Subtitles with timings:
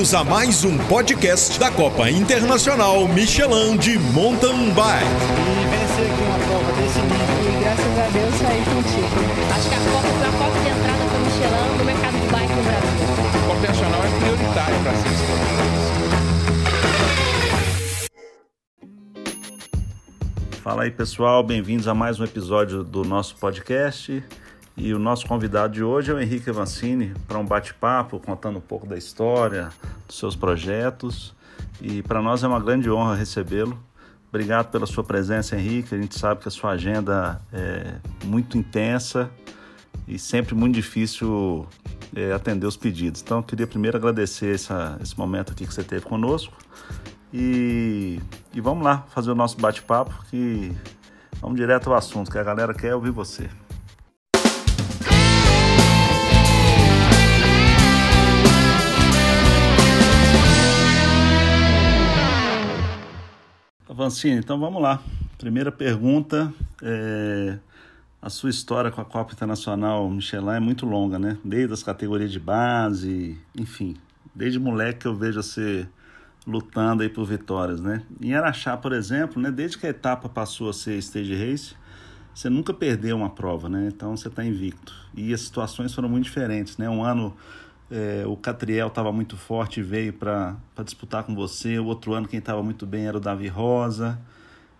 [0.00, 5.04] Bem-vindos a mais um podcast da Copa Internacional Michelin de Mountain Bike.
[5.04, 7.20] E vencer aqui uma prova desse nível.
[7.44, 9.12] E graças a Deus saí contigo.
[9.54, 12.26] Acho que a Copa foi a porta de entrada para o Michelin no mercado de
[12.32, 12.96] bike no Brasil.
[13.28, 15.10] A Copa Internacional é prioritária para ser
[20.62, 24.24] Fala aí pessoal, bem-vindos a mais um episódio do nosso podcast.
[24.82, 28.62] E o nosso convidado de hoje é o Henrique Avancini para um bate-papo contando um
[28.62, 29.68] pouco da história,
[30.08, 31.34] dos seus projetos.
[31.82, 33.78] E para nós é uma grande honra recebê-lo.
[34.30, 35.94] Obrigado pela sua presença, Henrique.
[35.94, 39.30] A gente sabe que a sua agenda é muito intensa
[40.08, 41.66] e sempre muito difícil
[42.16, 43.20] é, atender os pedidos.
[43.20, 46.56] Então, eu queria primeiro agradecer essa, esse momento aqui que você teve conosco.
[47.34, 48.18] E,
[48.54, 50.74] e vamos lá fazer o nosso bate-papo, que
[51.38, 53.50] vamos direto ao assunto, que a galera quer ouvir você.
[64.00, 65.02] Vancini, então vamos lá.
[65.36, 66.50] Primeira pergunta,
[66.82, 67.58] é,
[68.22, 71.36] a sua história com a Copa Internacional Michelin é muito longa, né?
[71.44, 73.94] Desde as categorias de base, enfim,
[74.34, 75.86] desde moleque que eu vejo você
[76.46, 78.02] lutando aí por vitórias, né?
[78.22, 79.50] Em Araxá, por exemplo, né?
[79.50, 81.74] Desde que a etapa passou a ser stage race,
[82.34, 83.90] você nunca perdeu uma prova, né?
[83.94, 84.94] Então você está invicto.
[85.14, 86.88] E as situações foram muito diferentes, né?
[86.88, 87.36] Um ano
[87.90, 91.78] é, o Catriel estava muito forte e veio para disputar com você.
[91.78, 94.18] O outro ano quem estava muito bem era o Davi Rosa.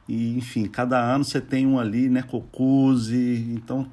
[0.09, 2.23] E, enfim, cada ano você tem um ali, né?
[2.23, 3.53] Cocuzzi.
[3.55, 3.87] Então,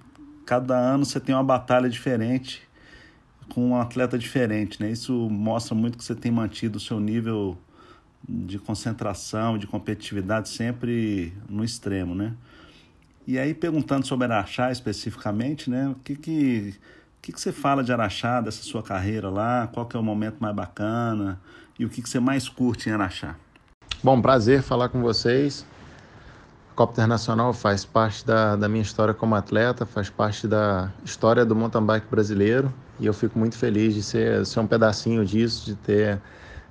[0.45, 2.61] cada ano você tem uma batalha diferente
[3.49, 4.91] com um atleta diferente, né?
[4.91, 7.57] Isso mostra muito que você tem mantido o seu nível
[8.27, 12.33] de concentração, de competitividade sempre no extremo, né?
[13.25, 15.89] E aí, perguntando sobre Araxá especificamente, né?
[15.89, 16.75] O que que
[17.27, 19.67] que, que você fala de Araxá, dessa sua carreira lá?
[19.73, 21.37] Qual que é o momento mais bacana?
[21.77, 23.35] E o que, que você mais curte em Araxá?
[24.01, 25.65] Bom, prazer falar com vocês.
[26.71, 31.43] A Copa Internacional faz parte da, da minha história como atleta, faz parte da história
[31.43, 35.65] do mountain bike brasileiro e eu fico muito feliz de ser, ser um pedacinho disso,
[35.65, 36.21] de ter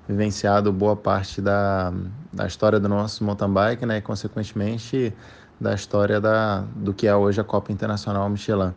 [0.07, 1.93] vivenciado boa parte da,
[2.33, 5.13] da história do nosso mountain bike né, e, consequentemente,
[5.61, 8.73] da história da, do que é hoje a Copa Internacional Michelin.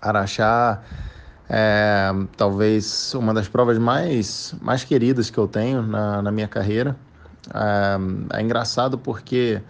[0.00, 0.82] Araxá
[1.48, 6.96] é talvez uma das provas mais, mais queridas que eu tenho na, na minha carreira.
[7.54, 9.62] É, é engraçado porque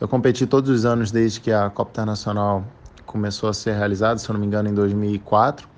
[0.00, 2.64] eu competi todos os anos desde que a Copa Internacional
[3.04, 5.68] começou a ser realizada, se eu não me engano, em 2004.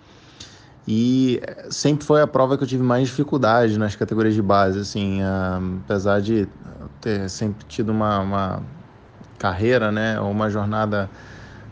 [0.87, 5.21] E sempre foi a prova que eu tive mais dificuldade nas categorias de base, assim,
[5.85, 6.49] apesar de
[7.01, 8.63] ter sempre tido uma, uma
[9.39, 11.09] carreira, né, uma jornada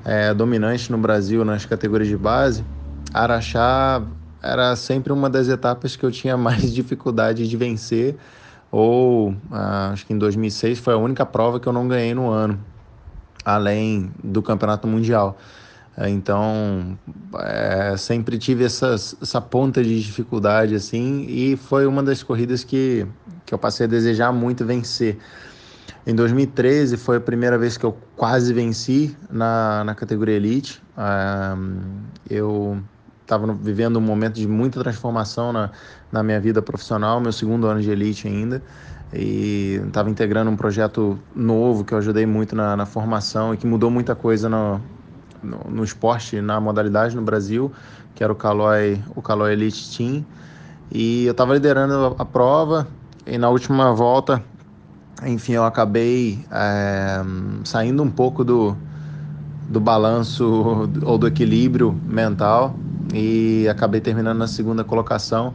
[0.05, 2.65] é, dominante no Brasil nas categorias de base,
[3.13, 4.03] Araxá
[4.43, 8.17] era sempre uma das etapas que eu tinha mais dificuldade de vencer,
[8.71, 12.31] ou ah, acho que em 2006 foi a única prova que eu não ganhei no
[12.31, 12.59] ano,
[13.45, 15.37] além do Campeonato Mundial.
[16.09, 16.99] Então,
[17.41, 23.07] é, sempre tive essa, essa ponta de dificuldade assim, e foi uma das corridas que,
[23.45, 25.19] que eu passei a desejar muito vencer.
[26.07, 30.83] Em 2013 foi a primeira vez que eu quase venci na, na categoria Elite.
[32.29, 32.79] eu
[33.23, 35.71] estava vivendo um momento de muita transformação na,
[36.11, 38.63] na minha vida profissional, meu segundo ano de Elite ainda.
[39.13, 43.67] E estava integrando um projeto novo que eu ajudei muito na, na formação e que
[43.67, 44.81] mudou muita coisa no,
[45.43, 47.73] no, no, esporte, na modalidade no Brasil,
[48.15, 50.25] que era o Caloi, o Caloi Elite Team.
[50.93, 52.87] E eu estava liderando a, a prova
[53.27, 54.43] e na última volta
[55.27, 57.23] enfim, eu acabei é,
[57.65, 58.77] saindo um pouco do,
[59.69, 62.75] do balanço ou do equilíbrio mental
[63.13, 65.55] e acabei terminando na segunda colocação.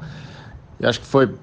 [0.80, 1.34] E acho que foi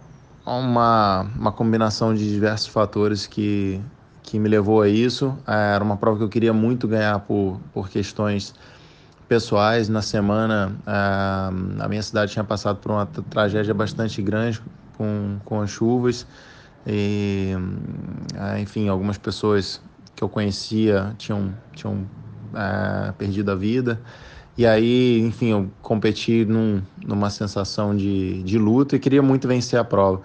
[0.46, 3.80] uma, uma combinação de diversos fatores que,
[4.22, 5.36] que me levou a isso.
[5.46, 8.54] É, era uma prova que eu queria muito ganhar por, por questões
[9.28, 9.88] pessoais.
[9.88, 14.60] Na semana, é, a minha cidade tinha passado por uma tragédia bastante grande
[14.96, 16.26] com, com as chuvas.
[16.86, 17.52] E,
[18.36, 19.80] ah, enfim, algumas pessoas
[20.14, 22.06] que eu conhecia tinham, tinham
[22.54, 24.00] é, perdido a vida.
[24.56, 29.78] E aí, enfim, eu competi num, numa sensação de, de luta e queria muito vencer
[29.78, 30.22] a prova.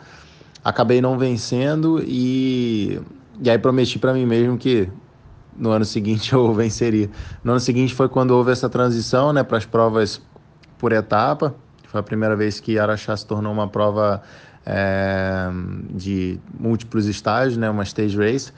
[0.64, 3.00] Acabei não vencendo e,
[3.42, 4.90] e aí prometi para mim mesmo que
[5.56, 7.10] no ano seguinte eu venceria.
[7.44, 10.22] No ano seguinte foi quando houve essa transição né, para as provas
[10.78, 11.56] por etapa.
[11.88, 14.22] Foi a primeira vez que Araxá se tornou uma prova
[14.68, 15.50] é,
[15.92, 18.52] de múltiplos estágios, né, uma stage race.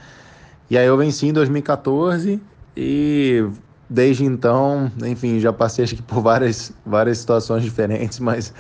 [0.70, 2.42] E aí eu venci em 2014
[2.76, 3.48] e
[3.90, 8.54] desde então, enfim, já passei acho que por várias, várias situações diferentes, mas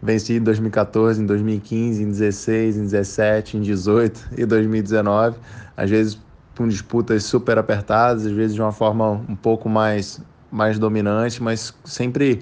[0.00, 5.36] Venci em 2014, em 2015, em 16, em 17, em 18 e 2019.
[5.76, 6.18] Às vezes
[6.56, 10.20] com disputas super apertadas, às vezes de uma forma um pouco mais,
[10.50, 12.40] mais dominante, mas sempre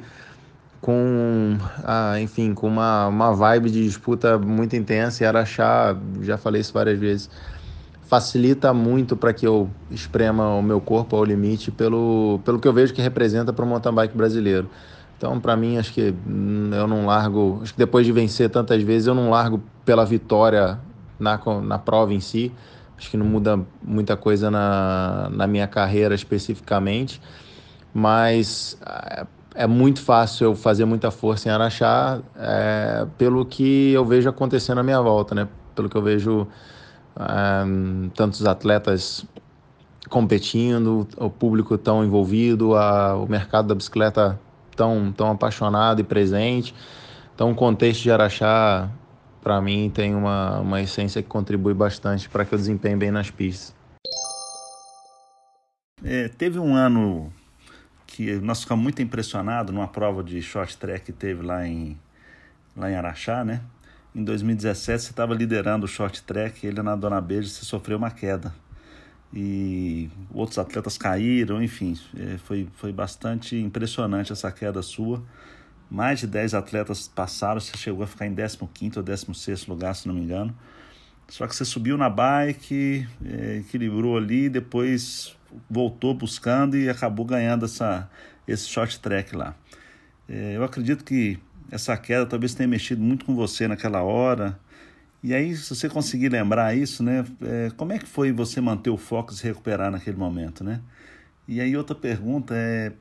[0.87, 5.25] com, ah, enfim, com uma, uma vibe de disputa muito intensa.
[5.25, 7.29] E Araxá, já falei isso várias vezes,
[8.03, 12.73] facilita muito para que eu esprema o meu corpo ao limite pelo, pelo que eu
[12.73, 14.71] vejo que representa para o mountain bike brasileiro.
[15.19, 16.15] Então, para mim, acho que
[16.73, 17.59] eu não largo.
[17.63, 20.79] Acho que depois de vencer tantas vezes, eu não largo pela vitória
[21.19, 22.53] na, na prova em si.
[22.97, 27.21] Acho que não muda muita coisa na, na minha carreira especificamente.
[27.93, 28.79] Mas
[29.57, 34.79] é, muito fácil eu fazer muita força em Araxá é, pelo que eu vejo acontecendo
[34.79, 35.49] à minha volta, né?
[35.75, 36.47] Pelo que eu vejo
[37.19, 37.65] é,
[38.15, 39.25] tantos atletas
[40.11, 44.39] competindo, o público tão envolvido, a, o mercado da bicicleta
[44.77, 46.75] tão, tão apaixonado e presente.
[47.35, 48.91] Então, o contexto de Araxá,
[49.43, 53.31] para mim, tem uma, uma essência que contribui bastante para que eu desempenhe bem nas
[53.31, 53.75] pistas.
[56.05, 57.33] É, teve um ano
[58.07, 61.99] que nós ficamos muito impressionados numa prova de short track que teve lá em,
[62.77, 63.61] lá em Araxá, né?
[64.15, 68.11] Em 2017 você estava liderando o short track, ele na Dona Beija você sofreu uma
[68.11, 68.55] queda
[69.33, 75.23] e outros atletas caíram, enfim, é, foi, foi bastante impressionante essa queda sua.
[75.91, 80.09] Mais de 10 atletas passaram, você chegou a ficar em 15 ou 16 lugar, se
[80.09, 80.57] não me engano.
[81.29, 85.37] Só que você subiu na bike, é, equilibrou ali, depois
[85.69, 88.09] voltou buscando e acabou ganhando essa,
[88.47, 89.55] esse short track lá.
[90.29, 91.39] É, eu acredito que
[91.71, 94.59] essa queda talvez tenha mexido muito com você naquela hora,
[95.23, 98.91] e aí, se você conseguir lembrar isso, né, é, como é que foi você manter
[98.91, 100.81] o foco e se recuperar naquele momento, né?
[101.49, 102.93] E aí outra pergunta é,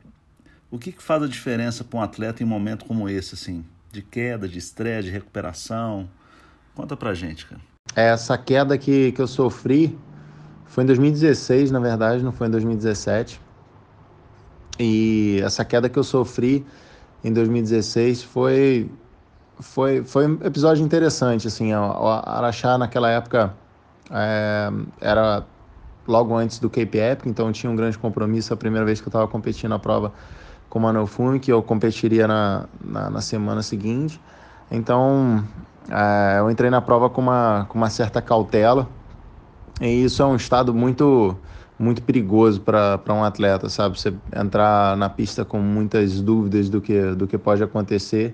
[0.72, 3.64] o que, que faz a diferença para um atleta em um momento como esse, assim,
[3.92, 6.10] de queda, de estresse, de recuperação?
[6.74, 7.75] Conta pra gente, cara.
[7.96, 9.98] Essa queda que, que eu sofri
[10.66, 13.40] foi em 2016, na verdade, não foi em 2017.
[14.78, 16.66] E essa queda que eu sofri
[17.24, 18.90] em 2016 foi
[19.60, 23.54] foi, foi um episódio interessante, assim, o Araxá naquela época
[24.12, 24.70] é,
[25.00, 25.46] era
[26.08, 29.10] logo antes do Cape Epic, então tinha um grande compromisso, a primeira vez que eu
[29.10, 30.12] estava competindo na prova
[30.70, 34.20] com o Manuel Fume, que eu competiria na, na, na semana seguinte,
[34.72, 35.44] então
[35.90, 38.88] é, eu entrei na prova com uma, com uma certa cautela,
[39.82, 41.38] e isso é um estado muito
[41.78, 44.00] muito perigoso para um atleta, sabe?
[44.00, 48.34] Você entrar na pista com muitas dúvidas do que, do que pode acontecer,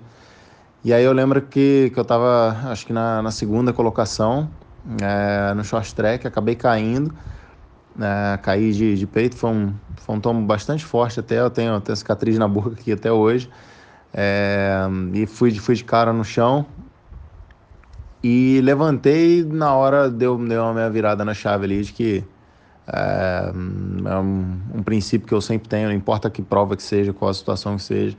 [0.84, 4.50] e aí eu lembro que, que eu estava, acho que na, na segunda colocação,
[5.00, 7.14] é, no short track, acabei caindo,
[8.00, 11.80] é, caí de, de peito, foi um, foi um tomo bastante forte até, eu tenho,
[11.80, 13.48] tenho cicatriz na boca aqui até hoje,
[14.14, 16.66] é, e fui, fui de cara no chão,
[18.22, 22.24] e levantei na hora deu, deu uma minha virada na chave ali de que
[22.86, 27.12] é, é um, um, princípio que eu sempre tenho, não importa que prova que seja,
[27.12, 28.16] qual a situação que seja,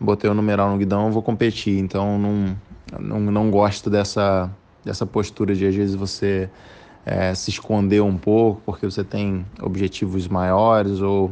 [0.00, 1.78] botei o numeral no guidão, vou competir.
[1.78, 2.56] Então não,
[2.98, 4.50] não, não gosto dessa,
[4.84, 6.50] dessa postura de às vezes você
[7.04, 11.30] é, se esconder um pouco porque você tem objetivos maiores ou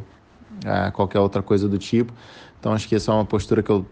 [0.64, 2.12] é, qualquer outra coisa do tipo.
[2.60, 3.84] Então acho que essa é uma postura que eu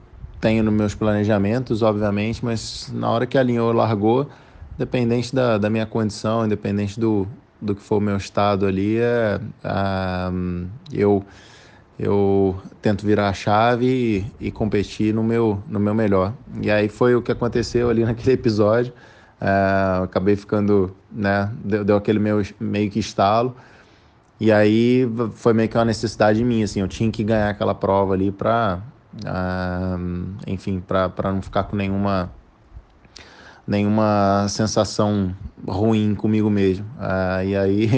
[0.42, 4.28] tenho nos meus planejamentos, obviamente, mas na hora que alinhou, largou,
[4.74, 7.28] independente da, da minha condição, independente do,
[7.60, 10.30] do que for o meu estado ali, é, é
[10.92, 11.24] eu
[11.98, 16.32] eu tento virar a chave e, e, competir no meu, no meu melhor.
[16.60, 18.92] E aí foi o que aconteceu ali naquele episódio.
[19.40, 23.54] Uh, acabei ficando, né, deu, deu, aquele meu, meio que estalo.
[24.40, 28.14] E aí foi meio que uma necessidade minha, assim, eu tinha que ganhar aquela prova
[28.14, 28.80] ali para,
[29.26, 29.96] ah,
[30.46, 32.30] enfim, para não ficar com nenhuma
[33.66, 35.34] nenhuma sensação
[35.66, 36.84] ruim comigo mesmo.
[36.98, 37.90] Uh, e aí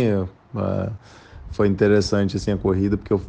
[1.50, 3.22] foi interessante assim a corrida porque eu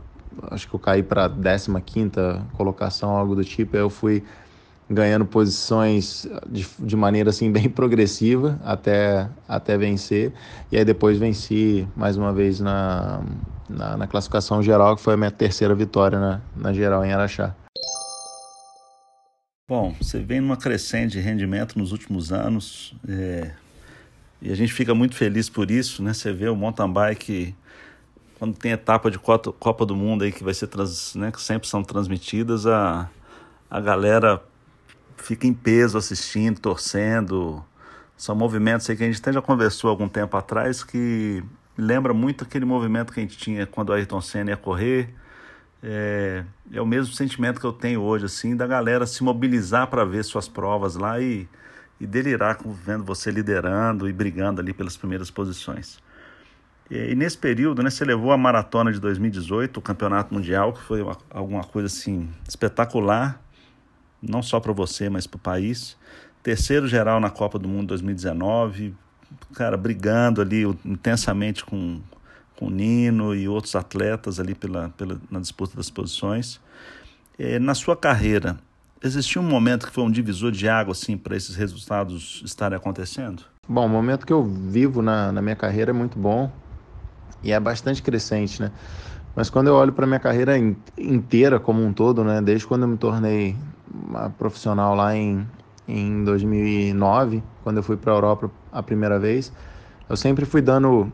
[0.52, 2.12] acho que eu caí para 15
[2.54, 3.76] colocação, algo do tipo.
[3.76, 4.24] Aí eu fui
[4.90, 10.34] ganhando posições de, de maneira assim bem progressiva até, até vencer.
[10.72, 13.22] E aí depois venci mais uma vez na,
[13.70, 17.56] na, na classificação geral, que foi a minha terceira vitória na, na geral em Araxá.
[19.68, 23.52] Bom, você vem numa crescente de rendimento nos últimos anos é,
[24.40, 26.14] e a gente fica muito feliz por isso, né?
[26.14, 27.56] Você vê o mountain bike
[28.38, 31.68] quando tem etapa de Copa do Mundo aí que vai ser trans, né, que sempre
[31.68, 33.10] são transmitidas, a,
[33.68, 34.40] a galera
[35.18, 37.66] fica em peso assistindo, torcendo.
[38.16, 41.44] São movimentos aí que a gente até já conversou algum tempo atrás que
[41.76, 45.12] lembra muito aquele movimento que a gente tinha quando o Ayrton Senna ia correr.
[45.88, 50.04] É, é o mesmo sentimento que eu tenho hoje, assim, da galera se mobilizar para
[50.04, 51.48] ver suas provas lá e,
[52.02, 56.00] e delirar com, vendo você liderando e brigando ali pelas primeiras posições.
[56.90, 60.82] E, e, nesse período, né, você levou a maratona de 2018, o campeonato mundial, que
[60.82, 63.40] foi uma, alguma coisa assim espetacular,
[64.20, 65.96] não só para você, mas para o país.
[66.42, 68.96] Terceiro geral na Copa do Mundo 2019,
[69.54, 72.02] cara, brigando ali intensamente com,
[72.58, 76.60] com o Nino e outros atletas ali pela, pela, na disputa das posições.
[77.38, 78.58] É, na sua carreira,
[79.04, 83.44] existiu um momento que foi um divisor de água assim, para esses resultados estarem acontecendo?
[83.68, 86.52] Bom, o momento que eu vivo na, na minha carreira é muito bom
[87.44, 88.72] e é bastante crescente, né?
[89.36, 92.84] Mas quando eu olho para minha carreira in, inteira como um todo, né, desde quando
[92.84, 93.56] eu me tornei
[94.38, 95.46] profissional lá em,
[95.88, 99.52] em 2009, quando eu fui para a Europa a primeira vez,
[100.08, 101.12] eu sempre fui dando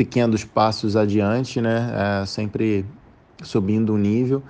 [0.00, 2.22] pequenos passos adiante, né?
[2.22, 2.86] É, sempre
[3.42, 4.42] subindo o nível.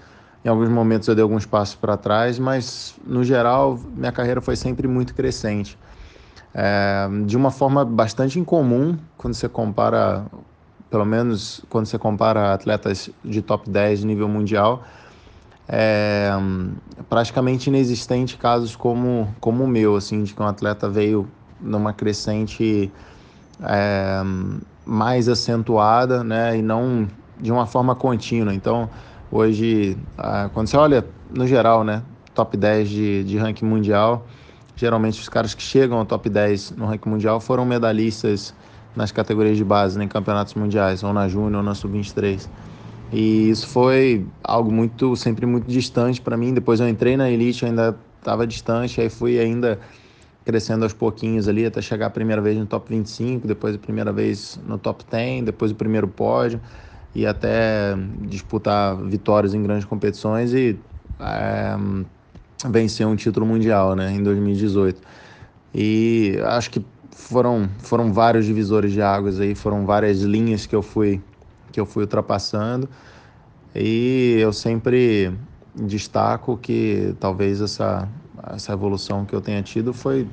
[0.45, 4.55] Em alguns momentos eu dei alguns passos para trás, mas no geral minha carreira foi
[4.55, 5.77] sempre muito crescente.
[6.55, 10.25] É, de uma forma bastante incomum quando você compara,
[10.89, 14.85] pelo menos quando você compara atletas de top 10 nível mundial,
[15.69, 16.31] é
[17.09, 21.27] praticamente inexistente casos como, como o meu, assim, de que um atleta veio
[21.61, 22.89] numa crescente
[23.65, 24.23] é,
[24.91, 27.07] mais acentuada, né, e não
[27.41, 28.53] de uma forma contínua.
[28.53, 28.91] Então,
[29.31, 29.97] hoje,
[30.53, 32.03] quando você olha no geral, né,
[32.35, 34.27] top 10 de, de ranking mundial,
[34.75, 38.53] geralmente os caras que chegam ao top 10 no ranking mundial foram medalhistas
[38.97, 42.49] nas categorias de base, né, em campeonatos mundiais, ou na Júnior ou na Sub-23.
[43.13, 46.53] E isso foi algo muito, sempre muito distante para mim.
[46.53, 49.79] Depois eu entrei na elite, eu ainda estava distante, aí fui ainda
[50.45, 54.13] crescendo aos pouquinhos ali até chegar a primeira vez no top 25, depois a primeira
[54.13, 56.61] vez no top 10, depois o primeiro pódio
[57.15, 60.79] e até disputar vitórias em grandes competições e
[61.19, 61.77] é,
[62.69, 65.01] vencer um título mundial né, em 2018.
[65.75, 70.83] E acho que foram, foram vários divisores de águas aí, foram várias linhas que eu
[70.83, 71.21] fui
[71.73, 72.89] que eu fui ultrapassando
[73.75, 75.33] e eu sempre
[75.75, 78.09] destaco que talvez essa
[78.49, 80.27] essa evolução que eu tenha tido foi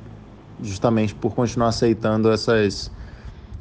[0.62, 2.92] justamente por continuar aceitando essas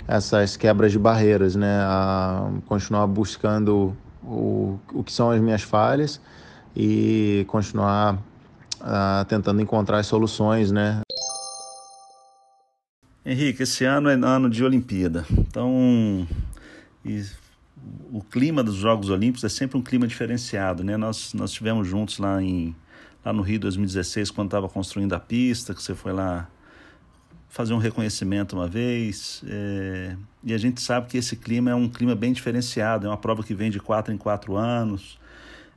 [0.09, 1.81] essas quebras de barreiras, né?
[1.81, 6.21] A continuar buscando o, o que são as minhas falhas
[6.77, 8.19] e continuar
[8.81, 11.01] a, tentando encontrar as soluções, né?
[13.25, 16.27] Henrique, esse ano é ano de Olimpíada, então
[18.13, 20.97] o clima dos Jogos Olímpicos é sempre um clima diferenciado, né?
[20.97, 22.75] Nós nós estivemos juntos lá em
[23.27, 26.49] lá no Rio 2016, quando estava construindo a pista, que você foi lá
[27.49, 29.43] fazer um reconhecimento uma vez.
[29.49, 33.17] É, e a gente sabe que esse clima é um clima bem diferenciado, é uma
[33.17, 35.19] prova que vem de quatro em quatro anos.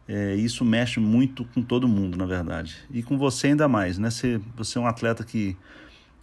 [0.07, 2.77] É, isso mexe muito com todo mundo, na verdade.
[2.91, 4.11] E com você ainda mais, né?
[4.11, 5.57] Você, você é um atleta que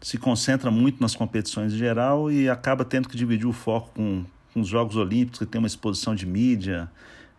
[0.00, 4.24] se concentra muito nas competições em geral e acaba tendo que dividir o foco com,
[4.54, 6.88] com os Jogos Olímpicos, que tem uma exposição de mídia.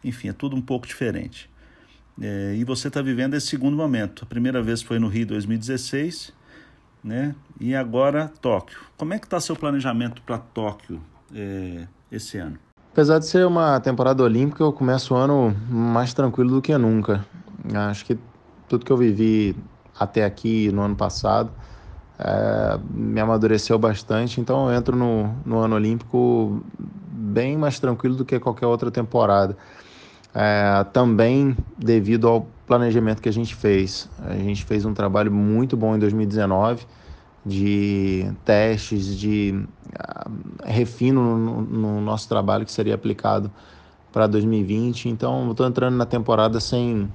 [0.03, 1.49] Enfim, é tudo um pouco diferente.
[2.21, 4.23] É, e você está vivendo esse segundo momento.
[4.23, 6.33] A primeira vez foi no Rio 2016,
[7.03, 7.35] né?
[7.59, 8.79] E agora Tóquio.
[8.97, 11.01] Como é que está seu planejamento para Tóquio
[11.33, 12.57] é, esse ano?
[12.91, 17.23] Apesar de ser uma temporada olímpica, eu começo o ano mais tranquilo do que nunca.
[17.89, 18.17] Acho que
[18.67, 19.55] tudo que eu vivi
[19.99, 21.51] até aqui no ano passado
[22.17, 28.25] é, me amadureceu bastante, então eu entro no, no ano olímpico bem mais tranquilo do
[28.25, 29.55] que qualquer outra temporada
[30.39, 34.07] é, também devido ao planejamento que a gente fez.
[34.23, 36.85] A gente fez um trabalho muito bom em 2019
[37.43, 40.31] de testes, de uh,
[40.63, 43.49] refino no, no, nosso trabalho que seria aplicado
[44.13, 45.09] para 2020.
[45.09, 47.11] Então, estou entrando na temporada sem,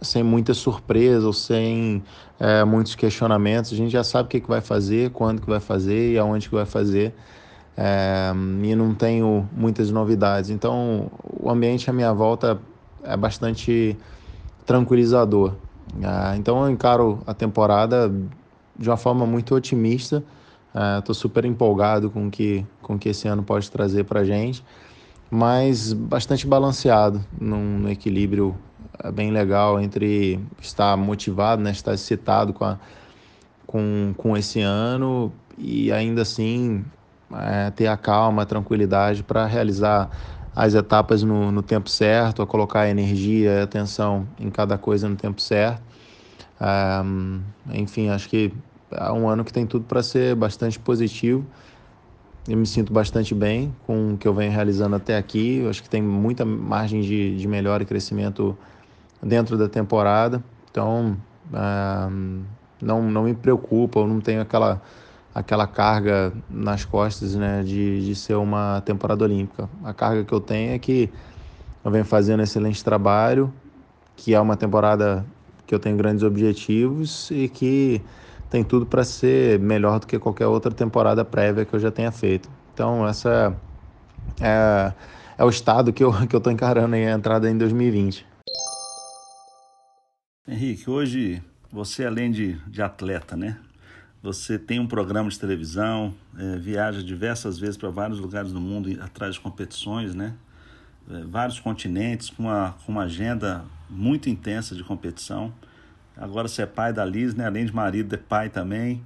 [0.00, 2.02] sem muita surpresa ou sem
[2.40, 3.72] é, muitos questionamentos.
[3.72, 6.48] A gente já sabe o que, que vai fazer, quando que vai fazer e aonde
[6.48, 7.14] que vai fazer
[7.76, 10.50] é, e não tenho muitas novidades.
[10.50, 12.58] Então, o ambiente à minha volta
[13.04, 13.96] é bastante
[14.64, 15.54] tranquilizador.
[16.02, 18.10] É, então, eu encaro a temporada
[18.78, 20.24] de uma forma muito otimista.
[20.98, 24.64] Estou é, super empolgado com que, o com que esse ano pode trazer para gente,
[25.30, 28.54] mas bastante balanceado, num, num equilíbrio
[29.02, 32.78] é, bem legal entre estar motivado, né, estar excitado com, a,
[33.66, 36.84] com, com esse ano e ainda assim
[37.32, 40.10] é, ter a calma, a tranquilidade para realizar
[40.54, 45.08] as etapas no, no, tempo certo, a colocar a energia e atenção em cada coisa
[45.08, 45.82] no tempo certo.
[46.60, 47.02] É,
[47.78, 48.52] enfim, acho que
[48.90, 51.46] é um ano que tem tudo para ser bastante positivo
[52.48, 55.58] eu me sinto bastante bem com o que eu venho realizando até aqui.
[55.58, 58.56] Eu acho que tem muita margem de, de melhora e crescimento
[59.20, 60.42] dentro da temporada.
[60.70, 61.16] Então,
[61.52, 62.44] uh,
[62.80, 64.80] não, não me preocupa, eu não tenho aquela,
[65.36, 69.68] aquela carga nas costas né, de, de ser uma temporada olímpica.
[69.84, 71.10] A carga que eu tenho é que
[71.84, 73.52] eu venho fazendo excelente trabalho,
[74.16, 75.26] que é uma temporada
[75.66, 78.00] que eu tenho grandes objetivos e que
[78.48, 82.10] tem tudo para ser melhor do que qualquer outra temporada prévia que eu já tenha
[82.10, 82.48] feito.
[82.72, 83.54] Então, essa
[84.40, 84.90] é,
[85.36, 88.26] é o estado que eu que eu estou encarando aí, a entrada em 2020.
[90.48, 93.58] Henrique, hoje você, além de, de atleta, né?
[94.26, 98.90] Você tem um programa de televisão, é, viaja diversas vezes para vários lugares do mundo
[99.00, 100.34] atrás de competições, né?
[101.08, 105.54] É, vários continentes, com uma, com uma agenda muito intensa de competição.
[106.16, 107.46] Agora você é pai da Liz, né?
[107.46, 109.00] Além de marido, é pai também.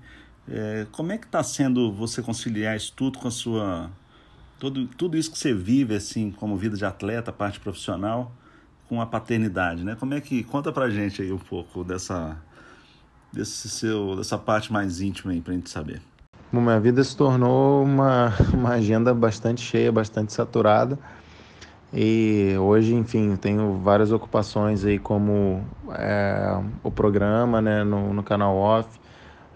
[0.49, 3.91] É, como é que está sendo você conciliar isso tudo com a sua...
[4.59, 8.33] Tudo, tudo isso que você vive, assim, como vida de atleta, parte profissional,
[8.89, 9.95] com a paternidade, né?
[9.97, 10.43] Como é que...
[10.45, 12.39] Conta pra gente aí um pouco dessa,
[13.33, 16.01] desse seu, dessa parte mais íntima aí pra gente saber.
[16.53, 20.99] Bom, minha vida se tornou uma, uma agenda bastante cheia, bastante saturada.
[21.93, 28.57] E hoje, enfim, tenho várias ocupações aí, como é, o programa né, no, no canal
[28.57, 28.89] Off.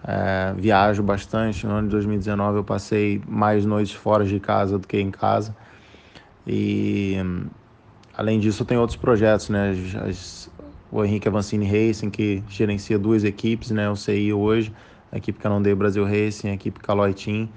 [0.07, 1.65] É, viajo bastante.
[1.65, 5.55] No ano de 2019 eu passei mais noites fora de casa do que em casa.
[6.45, 7.17] E
[8.15, 9.73] além disso, tenho outros projetos, né?
[10.07, 10.51] As,
[10.95, 13.89] o Henrique Avancini Racing, que gerencia duas equipes, né?
[13.89, 14.71] O CI hoje,
[15.11, 17.49] a equipe Canondei Brasil Racing, a equipe Caloi Team.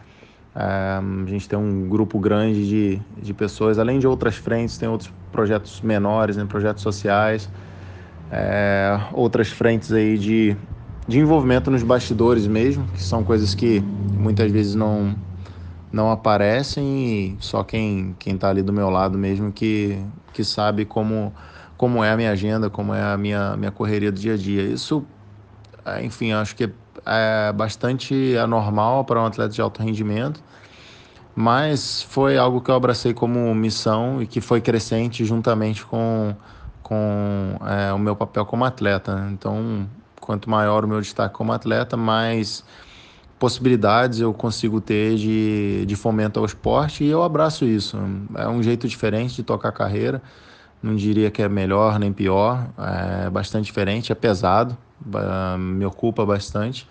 [0.52, 5.12] a gente tem um grupo grande de, de pessoas, além de outras frentes, tem outros
[5.30, 6.44] projetos menores, né?
[6.46, 7.48] projetos sociais,
[8.32, 10.56] é, outras frentes aí de,
[11.06, 15.14] de envolvimento nos bastidores mesmo, que são coisas que muitas vezes não,
[15.92, 19.96] não aparecem e só quem quem está ali do meu lado mesmo que,
[20.32, 21.32] que sabe como
[21.78, 24.62] como é a minha agenda, como é a minha, minha correria do dia a dia.
[24.62, 25.06] Isso,
[25.86, 26.68] é, enfim, acho que
[27.06, 30.42] é bastante anormal para um atleta de alto rendimento,
[31.36, 36.34] mas foi algo que eu abracei como missão e que foi crescente juntamente com,
[36.82, 39.28] com é, o meu papel como atleta.
[39.30, 39.88] Então,
[40.20, 42.64] quanto maior o meu destaque como atleta, mais
[43.38, 47.96] possibilidades eu consigo ter de, de fomento ao esporte e eu abraço isso.
[48.34, 50.20] É um jeito diferente de tocar a carreira
[50.82, 54.76] não diria que é melhor nem pior, é bastante diferente, é pesado,
[55.58, 56.88] me ocupa bastante,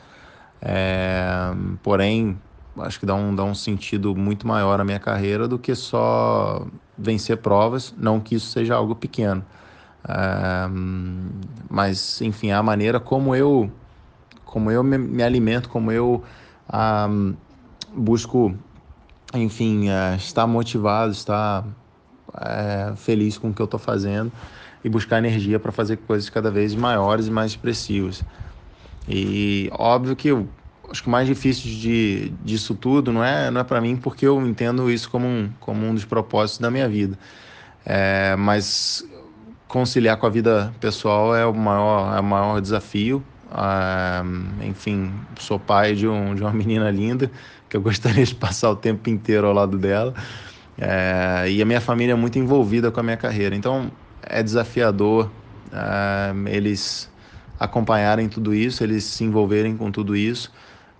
[0.62, 2.38] é, porém
[2.80, 6.66] acho que dá um, dá um sentido muito maior à minha carreira do que só
[6.98, 9.44] vencer provas, não que isso seja algo pequeno,
[10.08, 10.68] é,
[11.70, 13.72] mas enfim, a maneira como eu,
[14.46, 16.24] como eu me, me alimento, como eu
[16.68, 17.08] ah,
[17.94, 18.54] busco,
[19.34, 21.66] enfim, é, estar motivado, estar
[22.36, 24.32] é, feliz com o que eu estou fazendo
[24.84, 28.24] e buscar energia para fazer coisas cada vez maiores e mais expressivas.
[29.08, 30.48] E óbvio que eu
[30.90, 34.26] acho que o mais difícil de, disso tudo não é, não é para mim, porque
[34.26, 37.18] eu entendo isso como um, como um dos propósitos da minha vida.
[37.86, 39.06] É, mas
[39.68, 43.24] conciliar com a vida pessoal é o maior, é o maior desafio.
[43.52, 44.24] Ah,
[44.62, 47.32] enfim, sou pai de, um, de uma menina linda
[47.70, 50.14] que eu gostaria de passar o tempo inteiro ao lado dela.
[50.80, 53.56] É, e a minha família é muito envolvida com a minha carreira.
[53.56, 55.30] Então é desafiador
[55.72, 57.10] é, eles
[57.60, 60.52] acompanharem tudo isso, eles se envolverem com tudo isso,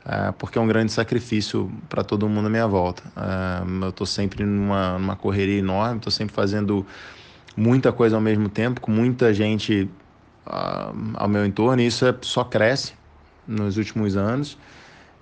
[0.06, 3.04] é, porque é um grande sacrifício para todo mundo à minha volta.
[3.16, 6.86] É, eu estou sempre numa, numa correria enorme, estou sempre fazendo
[7.56, 9.90] muita coisa ao mesmo tempo, com muita gente
[10.46, 12.94] uh, ao meu entorno, e isso é, só cresce
[13.48, 14.58] nos últimos anos.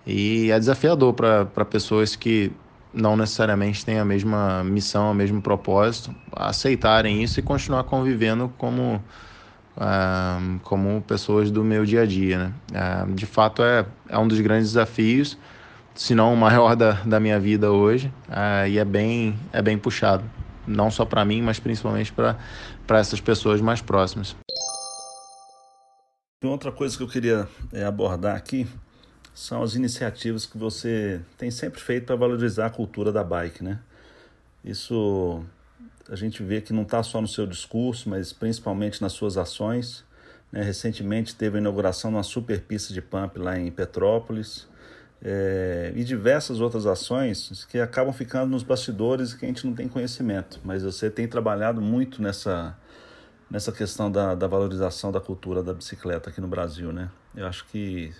[0.05, 2.51] E é desafiador para pessoas que
[2.95, 9.03] não necessariamente têm a mesma missão, o mesmo propósito, aceitarem isso e continuar convivendo como,
[9.75, 12.37] uh, como pessoas do meu dia a dia.
[12.37, 12.53] Né?
[12.71, 15.37] Uh, de fato, é, é um dos grandes desafios,
[15.93, 19.77] se não o maior da, da minha vida hoje, uh, e é bem, é bem
[19.77, 20.23] puxado,
[20.65, 22.37] não só para mim, mas principalmente para
[22.97, 24.35] essas pessoas mais próximas.
[26.43, 28.67] Outra coisa que eu queria é, abordar aqui
[29.35, 33.79] são as iniciativas que você tem sempre feito para valorizar a cultura da bike, né?
[34.63, 35.43] Isso
[36.09, 40.05] a gente vê que não está só no seu discurso, mas principalmente nas suas ações.
[40.51, 40.63] Né?
[40.63, 44.67] Recentemente teve a inauguração de uma super pista de pump lá em Petrópolis
[45.21, 49.73] é, e diversas outras ações que acabam ficando nos bastidores e que a gente não
[49.73, 50.61] tem conhecimento.
[50.63, 52.77] Mas você tem trabalhado muito nessa,
[53.51, 57.09] nessa questão da, da valorização da cultura da bicicleta aqui no Brasil, né?
[57.35, 58.13] Eu acho que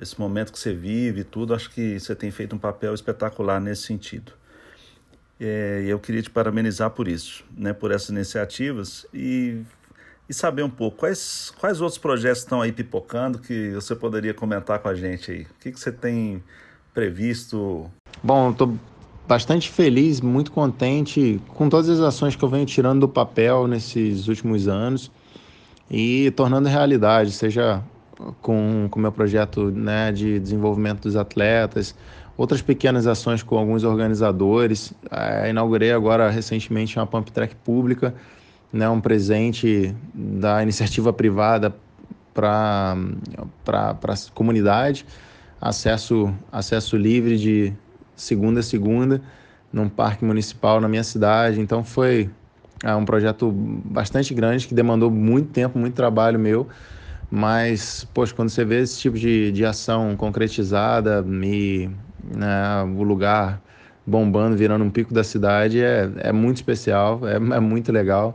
[0.00, 3.60] esse momento que você vive e tudo, acho que você tem feito um papel espetacular
[3.60, 4.32] nesse sentido.
[5.40, 9.60] É, eu queria te parabenizar por isso, né, por essas iniciativas e,
[10.28, 14.80] e saber um pouco quais, quais outros projetos estão aí pipocando que você poderia comentar
[14.80, 15.42] com a gente aí.
[15.42, 16.42] O que, que você tem
[16.92, 17.88] previsto?
[18.22, 18.76] Bom, estou
[19.28, 24.26] bastante feliz, muito contente com todas as ações que eu venho tirando do papel nesses
[24.26, 25.10] últimos anos
[25.90, 27.82] e tornando realidade, seja
[28.40, 31.94] com o meu projeto né, de desenvolvimento dos atletas,
[32.36, 34.92] outras pequenas ações com alguns organizadores.
[35.10, 38.14] É, inaugurei agora recentemente uma pump track pública,
[38.72, 41.74] né, um presente da iniciativa privada
[42.34, 42.96] para
[43.66, 45.04] a comunidade,
[45.60, 47.72] acesso, acesso livre de
[48.14, 49.20] segunda a segunda,
[49.72, 51.60] num parque municipal na minha cidade.
[51.60, 52.30] Então foi
[52.84, 56.68] é, um projeto bastante grande que demandou muito tempo, muito trabalho meu.
[57.30, 61.90] Mas, poxa, quando você vê esse tipo de, de ação concretizada e
[62.34, 63.60] né, o lugar
[64.06, 68.34] bombando, virando um pico da cidade, é, é muito especial, é, é muito legal.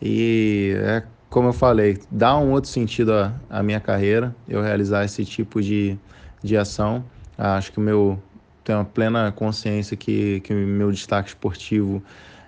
[0.00, 1.02] E é
[1.34, 3.12] como eu falei, dá um outro sentido
[3.50, 5.98] à, minha carreira, eu realizar esse tipo de,
[6.40, 7.04] de ação.
[7.36, 8.22] Acho que o meu
[8.62, 12.00] tenho uma plena consciência que, que o meu destaque esportivo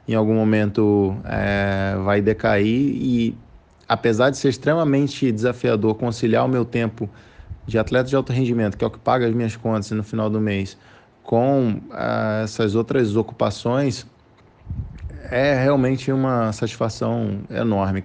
[0.07, 3.37] em algum momento é, vai decair e
[3.89, 7.09] apesar de ser extremamente desafiador conciliar o meu tempo
[7.67, 10.31] de atleta de alto rendimento, que é o que paga as minhas contas no final
[10.31, 10.77] do mês,
[11.23, 14.07] com uh, essas outras ocupações,
[15.31, 18.03] é realmente uma satisfação enorme.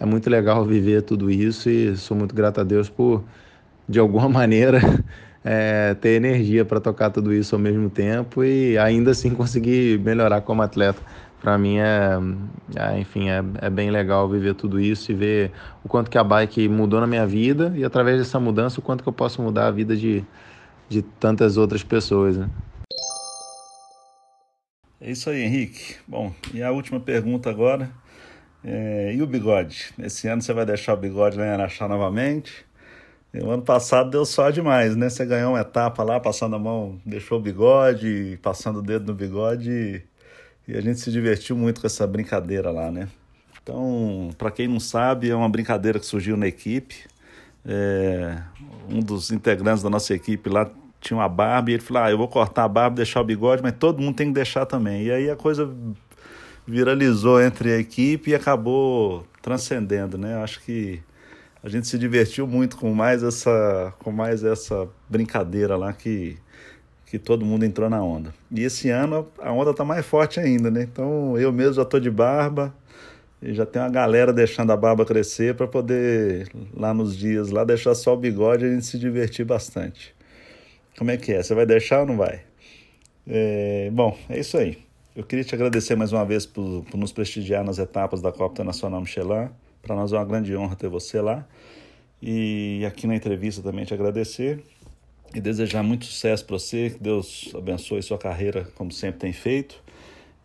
[0.00, 3.24] É muito legal viver tudo isso e sou muito grato a Deus por,
[3.88, 4.80] de alguma maneira,
[5.44, 10.40] é, ter energia para tocar tudo isso ao mesmo tempo e ainda assim conseguir melhorar
[10.40, 11.00] como atleta
[11.40, 12.18] para mim é,
[12.76, 15.52] é enfim, é, é, bem legal viver tudo isso e ver
[15.84, 19.02] o quanto que a bike mudou na minha vida e através dessa mudança o quanto
[19.02, 20.24] que eu posso mudar a vida de,
[20.88, 22.36] de tantas outras pessoas.
[22.36, 22.48] Né?
[25.00, 25.96] É isso aí, Henrique.
[26.08, 27.90] Bom, e a última pergunta agora.
[28.64, 29.92] É, e o bigode?
[29.98, 32.66] Esse ano você vai deixar o bigode lá em Araxá novamente?
[33.32, 35.08] O ano passado deu só demais, né?
[35.08, 39.14] Você ganhou uma etapa lá, passando a mão, deixou o bigode, passando o dedo no
[39.14, 40.02] bigode.
[40.68, 43.08] E a gente se divertiu muito com essa brincadeira lá, né?
[43.62, 46.96] Então, para quem não sabe, é uma brincadeira que surgiu na equipe.
[47.64, 48.38] É,
[48.88, 52.18] um dos integrantes da nossa equipe lá tinha uma barba e ele falou: Ah, eu
[52.18, 55.04] vou cortar a barba, deixar o bigode, mas todo mundo tem que deixar também.
[55.04, 55.72] E aí a coisa
[56.66, 60.36] viralizou entre a equipe e acabou transcendendo, né?
[60.42, 61.00] Acho que
[61.62, 66.36] a gente se divertiu muito com mais essa, com mais essa brincadeira lá que
[67.06, 68.34] que todo mundo entrou na onda.
[68.50, 70.82] E esse ano a onda tá mais forte ainda, né?
[70.82, 72.74] Então eu mesmo já tô de barba
[73.40, 77.64] e já tem uma galera deixando a barba crescer para poder lá nos dias lá
[77.64, 80.14] deixar só o bigode e a gente se divertir bastante.
[80.98, 81.42] Como é que é?
[81.42, 82.42] Você vai deixar ou não vai?
[83.26, 84.78] É, bom, é isso aí.
[85.14, 88.64] Eu queria te agradecer mais uma vez por, por nos prestigiar nas etapas da Copa
[88.64, 89.48] Nacional Michelin.
[89.80, 91.46] Para nós é uma grande honra ter você lá.
[92.20, 94.62] E aqui na entrevista também te agradecer
[95.34, 99.82] e desejar muito sucesso para você, que Deus abençoe sua carreira como sempre tem feito.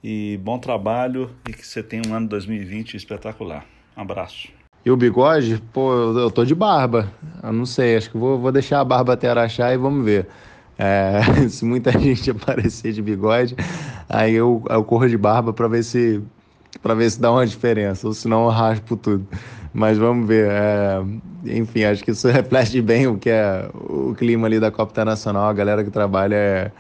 [0.04, 3.66] E bom trabalho e que você tenha um ano 2020 espetacular.
[3.96, 4.50] Um abraço.
[4.84, 7.12] E o bigode, pô, eu, tô de barba.
[7.44, 10.28] Eu não sei, acho que vou, vou deixar a barba até Araxá e vamos ver.
[10.78, 13.56] É, se muita gente aparecer de bigode,
[14.10, 16.20] aí eu, eu corro de barba para ver se
[16.82, 19.28] para ver se dá uma diferença, ou senão eu raspo tudo.
[19.74, 20.50] Mas vamos ver.
[20.50, 21.02] É,
[21.46, 25.46] enfim, acho que isso reflete bem o que é o clima ali da Copa Internacional.
[25.46, 26.72] A galera que trabalha é,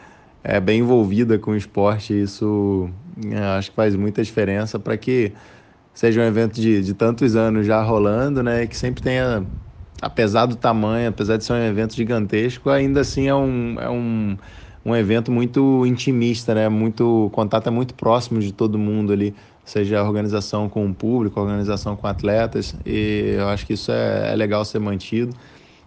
[0.43, 2.19] é bem envolvida com o esporte.
[2.19, 2.89] Isso
[3.29, 5.31] é, acho que faz muita diferença para que
[5.93, 8.67] seja um evento de, de tantos anos já rolando, né?
[8.67, 9.45] Que sempre tenha,
[10.01, 14.37] apesar do tamanho, apesar de ser um evento gigantesco, ainda assim é um, é um,
[14.85, 16.67] um evento muito intimista, né?
[16.69, 19.35] Muito, o contato é muito próximo de todo mundo ali
[19.71, 24.35] seja organização com o público, organização com atletas, e eu acho que isso é, é
[24.35, 25.33] legal ser mantido.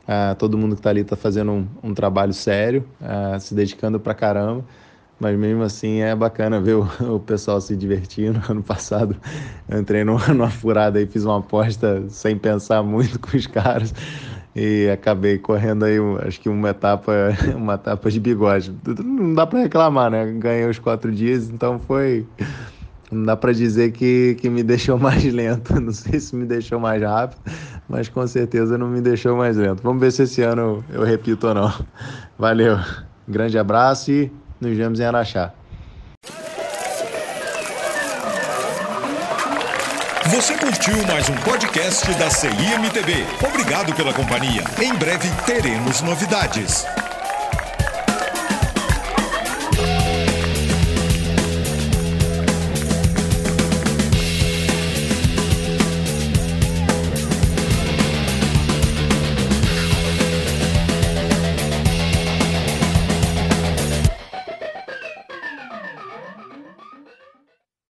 [0.04, 4.00] Uh, todo mundo que está ali está fazendo um, um, trabalho sério, uh, se dedicando
[4.00, 4.64] pra caramba,
[5.20, 8.40] mas mesmo assim é bacana ver o, o pessoal se divertindo.
[8.48, 9.16] Ano passado
[9.68, 13.94] eu entrei numa, numa furada e fiz uma aposta sem pensar muito com os caras
[14.56, 17.12] e acabei correndo aí, acho que uma etapa,
[17.54, 18.72] uma etapa de bigode.
[19.04, 20.32] Não dá para reclamar, né?
[20.38, 22.24] Ganhei os quatro dias, então foi
[23.10, 25.80] não dá para dizer que, que me deixou mais lento.
[25.80, 27.40] Não sei se me deixou mais rápido,
[27.88, 29.82] mas com certeza não me deixou mais lento.
[29.82, 31.72] Vamos ver se esse ano eu repito ou não.
[32.38, 32.78] Valeu.
[33.26, 35.52] Grande abraço e nos vemos em Araxá.
[40.26, 43.24] Você curtiu mais um podcast da CIMTB.
[43.46, 44.64] Obrigado pela companhia.
[44.82, 46.84] Em breve teremos novidades.